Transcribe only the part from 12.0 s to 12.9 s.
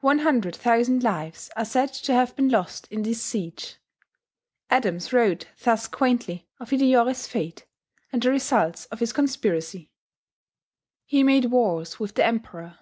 the Emperour